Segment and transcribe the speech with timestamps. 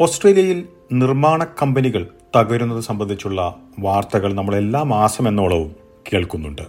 [0.00, 2.06] ഓസ്ട്രേലിയയിൽ നിർമ്മാണ കമ്പനികൾ
[2.36, 5.76] തകരുന്നത് സംബന്ധിച്ചുള്ള വാർത്തകൾ നമ്മൾ എല്ലാ മാസം എന്നോളവും
[6.12, 6.62] കേൾക്കുന്നുണ്ട്.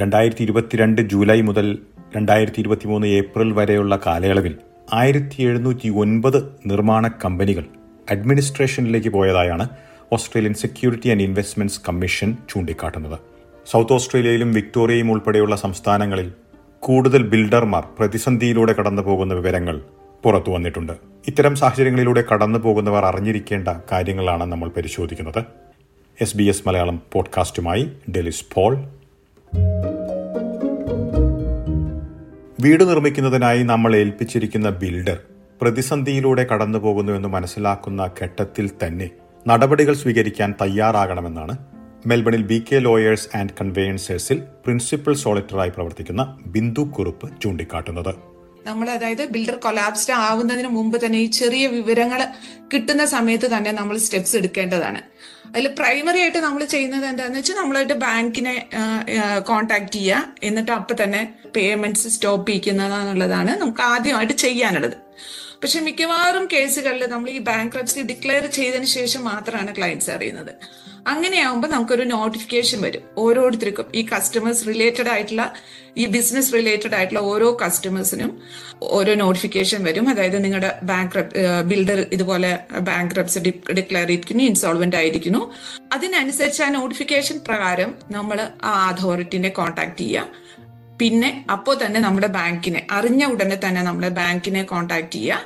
[0.00, 1.78] രണ്ടായിരത്തി ഇരുപത്തിരണ്ട് ജൂലൈ മുതൽ
[2.16, 4.54] രണ്ടായിരത്തി ഇരുപത്തിമൂന്ന് ഏപ്രിൽ വരെയുള്ള കാലയളവിൽ
[4.92, 7.64] ആയിരത്തി എഴുന്നൂറ്റി ഒൻപത് നിർമ്മാണ കമ്പനികൾ
[8.10, 9.68] അഡ്മിനിസ്ട്രേഷനിലേക്ക് പോയതായാണ്
[10.12, 13.18] Australian security and investments commission ചൂണ്ടിക്കാട്ടുന്നത്.
[13.66, 16.32] സൗത്ത് ഓസ്ട്രേലിയയിലും വിക്ടോറിയയും ഉൾപ്പെടെയുള്ള സംസ്ഥാനങ്ങളിൽ
[16.80, 19.82] കൂടുതൽ ബിൽഡർമാർ പ്രതിസന്ധിയിലൂടെ കടന്നു പോകുന്ന വിവരങ്ങൾ
[20.24, 21.17] പുറത്തു വന്നിട്ടുണ്ട്.
[21.28, 25.44] ഇത്തരം സാഹചര്യങ്ങളിലൂടെ കടന്നു പോകുന്നവർ അറിഞ്ഞിരിക്കേണ്ട കാര്യങ്ങളാണ് നമ്മൾ പരിശോധിക്കുന്നത്.
[26.20, 28.76] എസ് ബി എസ് മലയാളം പോഡ്കാസ്റ്റുമായി ഡെലിസ് പോൾ.
[32.60, 35.18] വീട് നിർമ്മിക്കുന്നതിനായി നമ്മൾ ഏൽപ്പിച്ചിരിക്കുന്ന ബിൽഡർ
[35.60, 39.10] പ്രതിസന്ധിയിലൂടെ കടന്നു പോകുന്നുവെന്ന് മനസ്സിലാക്കുന്ന ഘട്ടത്തിൽ തന്നെ
[39.48, 41.58] നടപടികൾ സ്വീകരിക്കാൻ തയ്യാറാകണമെന്നാണ്
[42.06, 48.37] മെൽബണിൽ ബി കെ ലോയേഴ്സ് ആൻഡ് കൺവേയൻസേഴ്സിൽ പ്രിൻസിപ്പൽ സോളിറ്ററായി പ്രവർത്തിക്കുന്ന ബിന്ദു കുറുപ്പ് ചൂണ്ടിക്കാട്ടുന്നത്.
[48.66, 52.20] നമ്മൾ അതായത് ബിൽഡർ കൊലാപ്സ്ഡ് ആവുന്നതിന് മുമ്പ് തന്നെ ഈ ചെറിയ വിവരങ്ങൾ
[52.72, 55.00] കിട്ടുന്ന സമയത്ത് തന്നെ നമ്മൾ സ്റ്റെപ്സ് എടുക്കേണ്ടതാണ്.
[55.50, 58.54] അതിൽ പ്രൈമറി ആയിട്ട് നമ്മൾ ചെയ്യുന്നത് എന്താണെന്ന് വെച്ചാൽ നമ്മളായിട്ട് ബാങ്കിനെ
[59.50, 61.20] കോണ്ടാക്ട് ചെയ്യുക എന്നിട്ട് അപ്പം തന്നെ
[61.56, 64.96] പേയ്മെന്റ്സ് സ്റ്റോപ്പ് ചെയ്യിക്കുന്നതാണുള്ളതാണ് നമുക്ക് ആദ്യമായിട്ട് ചെയ്യാനുള്ളത്.
[65.62, 70.52] പക്ഷെ മിക്കവാറും കേസുകളിൽ നമ്മൾ ഈ ബാങ്ക് ഡിക്ലെയർ ചെയ്തതിന് ശേഷം മാത്രമാണ് ക്ലയൻസ് അറിയുന്നത്.
[71.06, 73.02] അങ്ങനെയാവുമ്പോൾ നമുക്കൊരു നോട്ടിഫിക്കേഷൻ വരും.
[73.18, 75.52] ഓരോരുത്തർക്കും ഈ കസ്റ്റമേഴ്സ് റിലേറ്റഡ് ആയിട്ടുള്ള
[75.96, 78.42] ഈ ബിസിനസ് റിലേറ്റഡ് ആയിട്ടുള്ള ഓരോ കസ്റ്റമേഴ്സിനും
[78.82, 80.08] ഓരോ നോട്ടിഫിക്കേഷൻ വരും.
[80.08, 81.16] അതായത് നിങ്ങളുടെ ബാങ്ക്
[81.66, 85.52] ബിൽഡർ ഇതുപോലെ ബാങ്ക് റെപ്സ് ഡിക്ലെയർ ചെയ്തിരിക്കുന്നു ഇൻസോൾവെന്റ് ആയിരിക്കുന്നു.
[85.92, 90.47] അതിനനുസരിച്ച് ആ നോട്ടിഫിക്കേഷൻ പ്രകാരം നമ്മൾ ആ അതോറിറ്റിനെ കോൺടാക്ട് ചെയ്യുക
[91.00, 95.40] പിന്നെ അപ്പോൾ തന്നെ നമ്മുടെ ബാങ്കിനെ അറിഞ്ഞ ഉടനെ തന്നെ നമ്മുടെ ബാങ്കിനെ കോൺടാക്ട് ചെയ്യുക.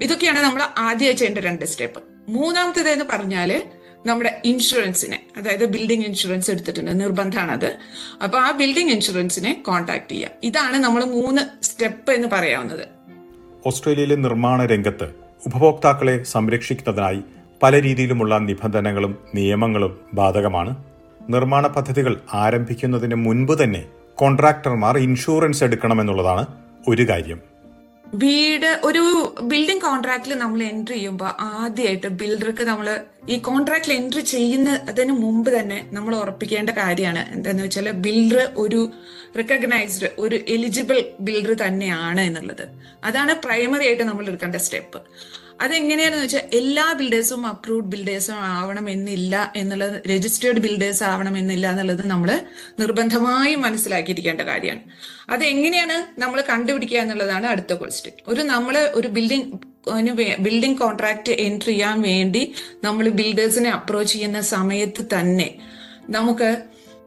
[0.00, 2.02] ഇതൊക്കെയാണ് നമ്മൾ ആദ്യം ചെയ്യേണ്ട രണ്ട് സ്റ്റെപ്പ്.
[2.28, 3.62] മൂന്നാമത്തേത് എന്ന് പറഞ്ഞാൽ
[4.06, 7.78] നമ്മുടെ ഇൻഷുറൻസിനെ അതായത് ബിൽഡിംഗ് ഇൻഷുറൻസ് എടുത്തിട്ടുണ്ട് നിർബന്ധമാണ് അത്
[8.22, 10.30] അപ്പൊ ആ ബിൽഡിംഗ് ഇൻഷുറൻസിനെ കോൺടാക്ട് ചെയ്യുക.
[10.42, 12.88] ഇതാണ് നമ്മൾ മൂന്ന് സ്റ്റെപ്പ് എന്ന് പറയാവുന്നത്.
[13.66, 15.08] ഓസ്ട്രേലിയയിലെ നിർമ്മാണ രംഗത്ത്
[15.46, 17.20] ഉപഭോക്താക്കളെ സംരക്ഷിക്കുന്നതിനായി
[17.62, 20.76] പല രീതിയിലുമുള്ള നിബന്ധനകളും നിയമങ്ങളും ബാധകമാണ്.
[21.30, 23.84] നിർമ്മാണ പദ്ധതികൾ ആരംഭിക്കുന്നതിന് മുൻപ് തന്നെ
[24.18, 26.44] കോൺട്രാക്ടർമാർ ഇൻഷുറൻസ് എടുക്കണമെന്നുള്ളതാണ്
[26.88, 27.40] ഒരു കാര്യം.
[28.22, 29.02] വീട് ഒരു
[29.50, 32.88] ബിൽഡിംഗ് കോൺട്രാക്റ്റിൽ നമ്മൾ എൻട്രി ചെയ്യുമ്പോൾ ആദ്യമായിട്ട് ബിൽഡർക്ക് നമ്മൾ
[33.28, 37.22] ഈ കോൺട്രാക്റ്റിൽ എൻട്രി ചെയ്യുന്നതിന് മുമ്പ് തന്നെ നമ്മൾ ഉറപ്പിക്കേണ്ട കാര്യമാണ്.
[37.32, 38.80] എന്താന്ന് വെച്ചാൽ ബിൽഡർ ഒരു
[39.36, 42.64] റെക്കഗ്നൈസ്ഡ് ഒരു എലിജിബിൾ ബിൽഡർ തന്നെയാണ് എന്നുള്ളത്.
[43.04, 45.00] അതാണ് പ്രൈമറി ആയിട്ട് നമ്മൾ എടുക്കേണ്ട സ്റ്റെപ്പ്
[45.60, 52.40] അതെങ്ങനെയാണെന്ന് വെച്ചാൽ എല്ലാ ബിൽഡേഴ്സും അപ്രൂവ്ഡ് ബിൽഡേഴ്സും ആവണം എന്നില്ല എന്നുള്ളത് രജിസ്റ്റേർഡ് ബിൽഡേഴ്സ് ആവണം എന്നില്ല എന്നുള്ളത് നമ്മൾ
[52.78, 54.80] നിർബന്ധമായും മനസ്സിലാക്കിയിരിക്കേണ്ട കാര്യമാണ്.
[55.30, 59.46] അത് എങ്ങനെയാണ് നമ്മൾ കണ്ടുപിടിക്കുക എന്നുള്ളതാണ് അടുത്ത ക്വസ്റ്റ്യൻ ഒരു നമ്മൾ ഒരു ബിൽഡിംഗ്
[60.38, 62.54] ബിൽഡിംഗ് കോൺട്രാക്ട് എൻട്രി ചെയ്യാൻ വേണ്ടി
[62.84, 65.58] നമ്മൾ ബിൽഡേഴ്സിനെ അപ്രോച്ച് ചെയ്യുന്ന സമയത്ത് തന്നെ
[66.10, 66.56] നമുക്ക്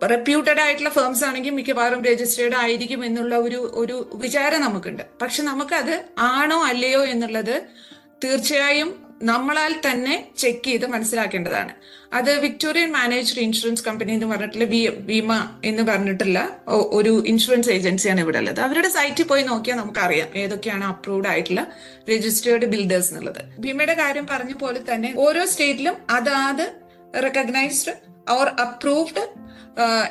[0.10, 5.04] റെപ്യൂട്ടഡ് ആയിട്ടുള്ള ഫേംസ് ആണെങ്കിൽ മിക്കവാറും രജിസ്റ്റേർഡ് ആയിരിക്കും എന്നുള്ള ഒരു ഒരു വിചാരം നമുക്കുണ്ട്.
[5.22, 7.88] പക്ഷെ നമുക്കത് ആണോ അല്ലയോ എന്നുള്ളത്
[8.24, 11.74] തീർച്ചയായും നമ്മളാൽ തന്നെ ചെക്ക് ചെയ്ത് മനസ്സിലാക്കേണ്ടതാണ്.
[12.14, 14.66] അത് വിക്ടോറിയൻ മാനേജ്ഡ് ഇൻഷുറൻസ് കമ്പനി എന്ന് പറഞ്ഞിട്ടുള്ള
[15.10, 18.60] ബീമ എന്ന് പറഞ്ഞിട്ടുള്ള ഒരു ഇൻഷുറൻസ് ഏജൻസിയാണ് ഇവിടെ ഉള്ളത്.
[18.60, 21.68] അവരുടെ സൈറ്റിൽ പോയി നോക്കിയാൽ നമുക്കറിയാം ഏതൊക്കെയാണ് അപ്രൂവ്ഡ് ആയിട്ടുള്ള
[22.10, 23.42] രജിസ്റ്റേർഡ് ബിൽഡേഴ്സ് എന്നുള്ളത്.
[23.60, 27.94] ബീമയുടെ കാര്യം പറഞ്ഞ പോലെ തന്നെ ഓരോ സ്റ്റേറ്റിലും അതാത് റെക്കഗ്നൈസ്ഡ്
[28.32, 29.24] ഓർ അപ്രൂവ്ഡ്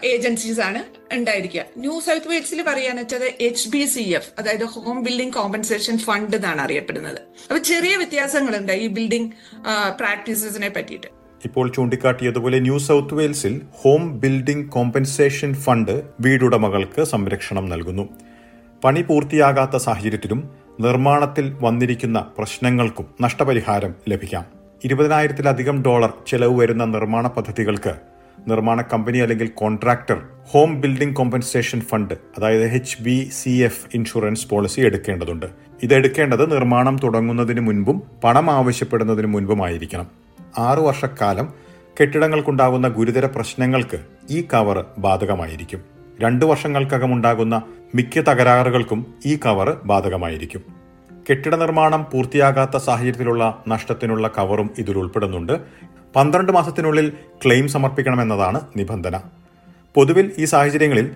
[0.05, 0.81] ഏജൻസീസ് ആണ്
[1.15, 1.62] ഉണ്ടായിരിക്കുക.
[1.77, 6.61] ന്യൂ സൗത്ത് വെയിൽസിൽ പറയാന്ന് വെച്ചത് എച്ച് ബി സി എഫ് അതായത് ഹോം ബിൽഡിംഗ് കോമ്പൻസേഷൻ ഫണ്ട് എന്നാണ്
[6.61, 7.21] അറിയപ്പെടുന്നത്.
[7.49, 9.31] അപ്പൊ ചെറിയ വ്യത്യാസങ്ങളുണ്ട് ഈ ബിൽഡിംഗ്
[10.01, 11.07] പ്രാക്ടീസസിനെ പറ്റിയിട്ട്.
[11.45, 18.09] ഇപ്പോൾ ചൂണ്ടിക്കാട്ടിയതുപോലെ ന്യൂ സൗത്ത് വെയിൽസിൽ ഹോം ബിൽഡിംഗ് കോമ്പൻസേഷൻ ഫണ്ട് വീടുടമകൾക്ക് സംരക്ഷണം നൽകുന്നു.
[18.84, 24.56] പണി പൂർത്തിയാകാത്ത സാഹചര്യത്തിലും നിർമ്മാണത്തിൽ വന്നിരിക്കുന്ന പ്രശ്നങ്ങൾക്കും നഷ്ടപരിഹാരം ലഭിക്കാം.
[24.84, 27.94] ഇരുപതിനായിരത്തിലധികം ഡോളർ ചെലവ് വരുന്ന നിർമ്മാണ പദ്ധതികൾക്ക്
[28.48, 34.81] നിർമ്മാണ കമ്പനി അല്ലെങ്കിൽ contractor home building compensation fund അതായത് H B C F insurance policy
[34.81, 35.47] എടുക്കേണ്ടതുണ്ട്.
[35.82, 40.06] ഇത് എടുക്കേണ്ടത് നിർമ്മാണം തുടങ്ങുന്നതിന് മുൻപും പണം ആവശ്യപ്പെടുന്നതിന് മുൻപുമായിരിക്കണം.
[40.59, 41.53] ആറു വർഷക്കാലം
[42.00, 44.00] കെട്ടിടങ്ങൾക്കുണ്ടാകുന്ന ഗുരുതര പ്രശ്നങ്ങൾക്ക്
[44.31, 45.81] ഈ കവർ ബാധകമായിരിക്കും.
[46.20, 47.62] രണ്ടു വർഷങ്ങൾക്കകം ഉണ്ടാകുന്ന
[47.94, 50.76] മിക്ക തകരാറുകൾക്കും ഈ കവർ ബാധകമായിരിക്കും.
[51.31, 55.53] കെട്ടിട നിർമ്മാണം പൂർത്തിയാകാത്ത സാഹചര്യത്തിലുള്ള നഷ്ടത്തിനുള്ള കവറും ഇതിൽ ഉൾപ്പെടുന്നുണ്ട്.
[56.17, 57.13] പന്ത്രണ്ട് മാസത്തിനുള്ളിൽ
[57.45, 59.21] ക്ലെയിം സമർപ്പിക്കണമെന്നതാണ് നിബന്ധന.
[59.95, 61.11] പൊതുവിൽ ഈ സാഹചര്യങ്ങളിൽ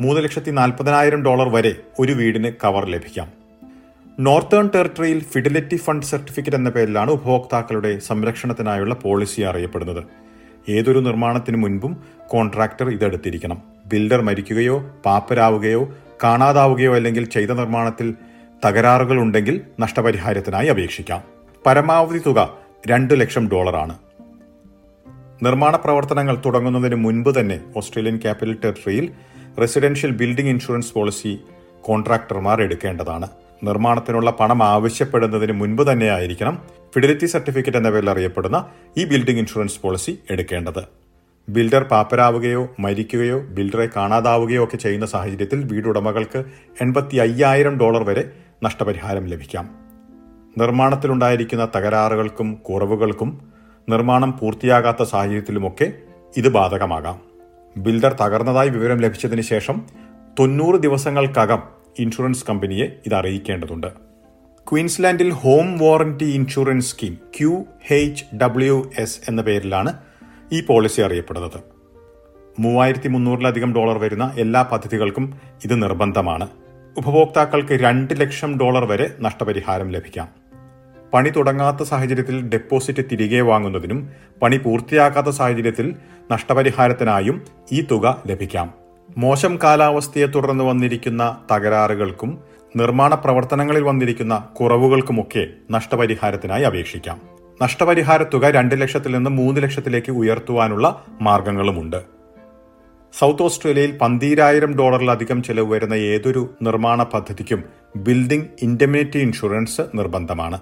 [0.00, 3.28] മൂന്ന് ലക്ഷത്തി നാൽപ്പതിനായിരം ഡോളർ വരെ ഒരു വീടിന് കവർ ലഭിക്കാം.
[4.20, 10.04] നോർത്തേൺ ടെറിട്ടറിയിൽ ഫിഡിലിറ്റി ഫണ്ട് സർട്ടിഫിക്കറ്റ് എന്ന പേരിലാണ് ഉപഭോക്താക്കളുടെ സംരക്ഷണത്തിനായുള്ള പോളിസി അറിയപ്പെടുന്നത്.
[10.68, 13.62] ഏതൊരു നിർമ്മാണത്തിന് മുൻപും കോൺട്രാക്ടർ ഇതെടുത്തിരിക്കണം.
[13.86, 15.94] ബിൽഡർ മരിക്കുകയോ പാപ്പരാവുകയോ
[16.24, 18.14] കാണാതാവുകയോ അല്ലെങ്കിൽ ചെയ്ത നിർമ്മാണത്തിൽ
[18.64, 21.22] തകരാറുകൾ ഉണ്ടെങ്കിൽ നഷ്ടപരിഹാരത്തിനായി അപേക്ഷിക്കാം.
[21.66, 23.98] പരമാവധി തുക രണ്ട് ലക്ഷം ഡോളറാണ്.
[25.42, 29.12] നിർമ്മാണ പ്രവർത്തനങ്ങൾ തുടങ്ങുന്നതിന് മുൻപ് തന്നെ ഓസ്ട്രേലിയൻ ക്യാപിറ്റൽ ടെറിട്ടറിയിൽ
[29.60, 31.38] റെസിഡൻഷ്യൽ ബിൽഡിംഗ് ഇൻഷുറൻസ് പോളിസി
[31.80, 33.28] കോൺട്രാക്ടർമാർ എടുക്കേണ്ടതാണ്.
[33.62, 36.62] നിർമ്മാണത്തിനുള്ള പണം ആവശ്യപ്പെടുന്നതിന് മുൻപ് തന്നെ ആയിരിക്കണം
[36.94, 38.66] ഫിഡിലിറ്റി സർട്ടിഫിക്കറ്റ് എന്ന പേരിൽ അറിയപ്പെടുന്ന
[38.98, 40.84] ഈ ബിൽഡിംഗ് ഇൻഷുറൻസ് പോളിസി എടുക്കേണ്ടത്.
[41.48, 46.44] ബിൽഡർ പാപ്പരാവുകയോ മരിക്കുകയോ ബിൽഡറെ കാണാതാവുകയോ ഒക്കെ ചെയ്യുന്ന സാഹചര്യത്തിൽ വീടുടമകൾക്ക്
[46.80, 48.30] എൺപത്തി അയ്യായിരം ഡോളർ വരെ
[48.64, 49.66] നഷ്ടപരിഹാരം ലഭിക്കാം.
[50.58, 53.30] നിർമ്മാണത്തിലുണ്ടായിരിക്കുന്ന തകരാറുകൾക്കും കുറവുകൾക്കും
[53.88, 55.92] നിർമ്മാണം പൂർത്തിയാകാത്ത സാഹചര്യത്തിലുമൊക്കെ
[56.36, 57.18] ഇത് ബാധകമാകാം.
[57.76, 59.76] ബിൽഡർ തകർന്നതായി വിവരം ലഭിച്ചതിന് ശേഷം
[60.40, 61.62] തൊണ്ണൂറ് ദിവസങ്ങൾക്കകം
[61.98, 63.86] ഇൻഷുറൻസ് കമ്പനിയെ ഇത് അറിയിക്കേണ്ടതുണ്ട്.
[64.70, 69.92] ക്വീൻസ്ലാൻഡിൽ home warranty insurance scheme Q H W S എന്ന പേരിലാണ്
[70.52, 71.58] ഈ പോളിസി അറിയപ്പെടുന്നത്.
[72.58, 75.26] മൂവായിരത്തി മുന്നൂറിലധികം ഡോളർ വരുന്ന എല്ലാ പദ്ധതികൾക്കും
[75.64, 76.48] ഇത് നിർബന്ധമാണ്.
[76.98, 80.28] ഉപഭോക്താക്കൾക്ക് രണ്ട് ലക്ഷം ഡോളർ വരെ നഷ്ടപരിഹാരം ലഭിക്കാം.
[81.14, 84.10] പണി തുടങ്ങാത്ത സാഹചര്യത്തിൽ ഡെപ്പോസിറ്റ് തിരികെ വാങ്ങുന്നതിനും
[84.42, 85.94] പണി പൂർത്തിയാക്കാത്ത സാഹചര്യത്തിൽ
[86.32, 87.42] നഷ്ടപരിഹാരത്തിനായും
[87.72, 88.72] ഈ തുക ലഭിക്കാം.
[89.18, 92.38] മോശം കാലാവസ്ഥയെ തുടർന്ന് വന്നിരിക്കുന്ന തകരാറുകൾക്കും
[92.76, 97.20] നിർമ്മാണ പ്രവർത്തനങ്ങളിൽ വന്നിരിക്കുന്ന കുറവുകൾക്കുമൊക്കെ നഷ്ടപരിഹാരത്തിനായി അപേക്ഷിക്കാം.
[97.62, 102.13] നഷ്ടപരിഹാര തുക രണ്ട് ലക്ഷത്തിൽ നിന്ന് മൂന്ന് ലക്ഷത്തിലേക്ക് ഉയർത്തുവാനുള്ള മാർഗങ്ങളുമുണ്ട്.
[103.18, 107.64] സൗത്ത് ഓസ്ട്രേലിയയിൽ പന്തീരായിരം ഡോളറിലധികം ചെലവ് വരുന്ന ഏതൊരു നിർമ്മാണ പദ്ധതിക്കും
[107.96, 110.58] ബിൽഡിംഗ് ഇൻഡമിനിറ്റി ഇൻഷുറൻസ് നിർബന്ധമാണ്.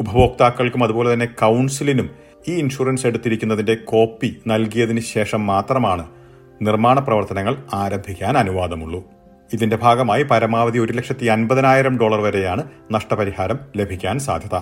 [0.00, 2.10] ഉപഭോക്താക്കൾക്കും അതുപോലെ തന്നെ കൗൺസിലിനും
[2.48, 6.06] ഈ ഇൻഷുറൻസ് എടുത്തിരിക്കുന്നതിന്റെ കോപ്പി നൽകിയതിന് ശേഷം മാത്രമാണ്
[6.62, 9.04] നിർമ്മാണ പ്രവർത്തനങ്ങൾ ആരംഭിക്കാൻ അനുവാദമുള്ളൂ.
[9.52, 14.60] ഇതിന്റെ ഭാഗമായി പരമാവധി ഒരു ലക്ഷത്തി അൻപതിനായിരം ഡോളർ വരെയാണ് നഷ്ടപരിഹാരം ലഭിക്കാൻ സാധ്യത.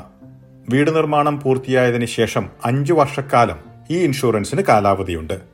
[0.70, 3.56] വീട് നിർമ്മാണം പൂർത്തിയായതിനു ശേഷം അഞ്ചു വർഷക്കാലം
[3.90, 5.51] ഈ ഇൻഷുറൻസിന് കാലാവധിയുണ്ട്.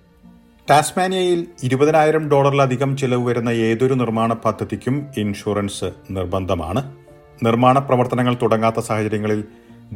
[0.70, 6.80] ടാസ്മാനിയയിൽ ഇരുപതിനായിരം ഡോളറിലധികം ചിലവ് വരുന്ന ഏതൊരു നിർമ്മാണ പദ്ധതിക്കും ഇൻഷുറൻസ് നിർബന്ധമാണ്.
[7.42, 9.40] നിർമ്മാണ പ്രവർത്തനങ്ങൾ തുടങ്ങാത്ത സാഹചര്യങ്ങളിൽ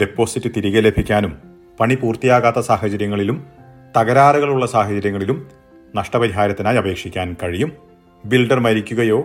[0.00, 1.32] ഡെപ്പോസിറ്റ് തിരികെ ലഭിക്കാനും
[1.80, 3.44] പണി പൂർത്തിയാകാത്ത സാഹചര്യങ്ങളിലും
[3.96, 5.38] തകരാറുകളുള്ള സാഹചര്യങ്ങളിലും
[5.96, 7.72] നഷ്ടപരിഹാരത്തിനായി അപേക്ഷിക്കാൻ കഴിയും.
[8.24, 9.20] ബിൽഡർ മരിക്കുകയോ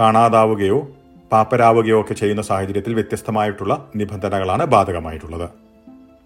[0.00, 0.80] കാണാതാവുകയോ
[1.32, 5.48] പാപ്പരാവുകയോ ഒക്കെ ചെയ്യുന്ന സാഹചര്യത്തിൽ വ്യത്യസ്തമായിട്ടുള്ള നിബന്ധനകളാണ് ബാധകമായിട്ടുള്ളത്.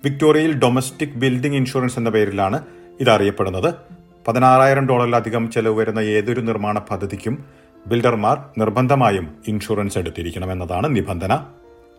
[0.04, 2.60] വിക്ടോറിയയിൽ ഡൊമസ്റ്റിക് ബിൽഡിംഗ് ഇൻഷുറൻസ് എന്ന പേരിലാണ്
[3.00, 3.95] ഇത് അറിയപ്പെടുന്നത്
[4.28, 7.44] പതിനാറായിരം ഡോളറിലധികം ചെലവ് വരുന്ന ഏതൊരു നിർമ്മാണ പദ്ധതിക്കും
[7.86, 11.40] ബിൽഡർമാർ നിർബന്ധമായും ഇൻഷുറൻസ് എടുത്തിരിക്കണമെന്നതാണ് നിബന്ധന.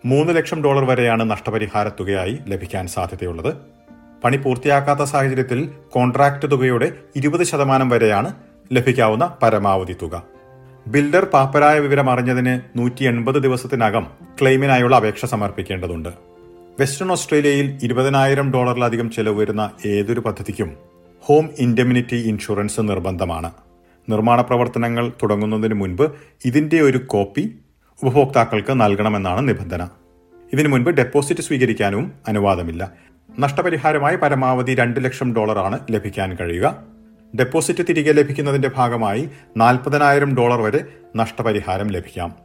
[0.05, 3.55] മൂന്ന് ലക്ഷം ഡോളർ വരെയാണ് നഷ്ടപരിഹാര തുകയായി ലഭിക്കാൻ സാധ്യതയുള്ളത്.
[4.23, 8.33] പണി പൂർത്തിയാക്കാത്ത സാഹചര്യത്തിൽ കോൺട്രാക്ട് തുകയുടെ ഇരുപത് ശതമാനം വരെയാണ്
[8.73, 10.23] ലഭിക്കാവുന്ന പരമാവധി തുക.
[10.87, 14.07] ബിൽഡർ പാപ്പരായ വിവരം അറിഞ്ഞതിന് നൂറ്റി എൺപത് ദിവസത്തിനകം
[14.41, 16.09] ക്ലെയിമിനായുള്ള അപേക്ഷ സമർപ്പിക്കേണ്ടതുണ്ട്.
[16.79, 20.86] വെസ്റ്റേൺ ഓസ്ട്രേലിയയിൽ ഇരുപതിനായിരം ഡോളറിലധികം ചെലവ് വരുന്ന ഏതൊരു പദ്ധതിക്കും
[21.27, 23.51] ഹോം ഇൻഡെമിനിറ്റി ഇൻഷുറൻസ് നിർബന്ധമാണ്.
[24.09, 26.11] നിർമ്മാണ പ്രവർത്തനങ്ങൾ തുടങ്ങുന്നതിന് മുൻപ്
[26.45, 27.55] ഇതിന്റെ ഒരു കോപ്പി
[28.03, 29.87] ഉപഭോക്താക്കൾക്ക് നൽകണമെന്നാണ് നിബന്ധന.
[30.53, 32.91] ഇതിനു മുൻപ് ഡെപ്പോസിറ്റ് സ്വീകരിക്കാനും അനുവാദമില്ല.
[33.39, 36.83] നഷ്ടപരിഹാരമായി പരമാവധി രണ്ട് ലക്ഷം ഡോളറാണ് ലഭിക്കാൻ കഴിയുക.
[37.39, 40.85] ഡെപ്പോസിറ്റ് തിരികെ ലഭിക്കുന്നതിന്റെ ഭാഗമായി നാൽപ്പതിനായിരം ഡോളർ വരെ
[41.15, 42.35] നഷ്ടപരിഹാരം ലഭിക്കാം.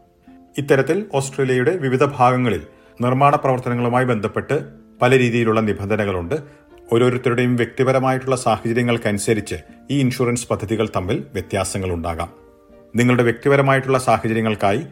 [0.59, 2.63] ഇത്തരത്തിൽ ഓസ്ട്രേലിയയുടെ വിവിധ ഭാഗങ്ങളിൽ
[3.01, 6.35] നിർമ്മാണ പ്രവർത്തനങ്ങളുമായി ബന്ധപ്പെട്ട് പല രീതിയിലുള്ള നിബന്ധനകളുണ്ട്.
[6.93, 9.55] ഓരോരുത്തരുടെയും വ്യക്തിപരമായിട്ടുള്ള സാഹചര്യങ്ങൾക്കനുസരിച്ച്
[9.91, 12.29] ഈ ഇൻഷുറൻസ് പദ്ധതികൾ തമ്മിൽ വ്യത്യാസങ്ങൾ ഉണ്ടാകാം
[12.97, 14.83] നിങ്ങളുടെ വ്യക്തിപരമായിട്ടുള്ള സാഹചര്യങ്ങൾക്കായി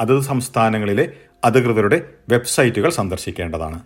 [0.00, 1.12] അതത് സംസ്ഥാനങ്ങളിലെ
[1.44, 3.80] അധികൃതരുടെ വെബ്സൈറ്റുകൾ സന്ദർശിക്കേണ്ടതാണ്.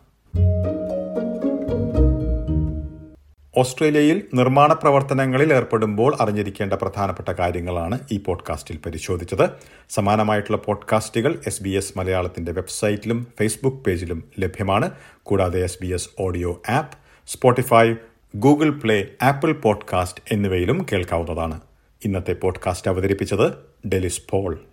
[3.56, 9.50] ഓസ്ട്രേലിയയിൽ നിർമ്മാണ പ്രവർത്തനങ്ങളിൽ ഏർപ്പെടുമ്പോൾ അറിഞ്ഞിരിക്കേണ്ട പ്രധാനപ്പെട്ട കാര്യങ്ങളാണ് ഈ പോഡ്കാസ്റ്റിൽ പരിശോധിച്ചത്.
[9.91, 14.90] സമാനമായിട്ടുള്ള പോഡ്കാസ്റ്റുകൾ എസ് ബി എസ് മലയാളത്തിന്റെ വെബ്സൈറ്റിലും ഫേസ്ബുക്ക് പേജിലും ലഭ്യമാണ്.
[15.23, 17.95] കൂടാതെ S B S audio app Spotify
[18.37, 21.61] Google Play Apple podcast എന്നിവയിലും കേൾക്കാവുന്നതാണ്.
[22.04, 23.52] ഇന്നത്തെ പോഡ്കാസ്റ്റ് അവതരിപ്പിച്ചത്
[23.88, 24.64] ഡെലിസ് പോൾ.